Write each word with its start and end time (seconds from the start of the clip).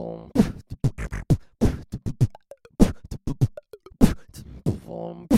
Boom. 0.00 0.30
Boom. 4.86 5.28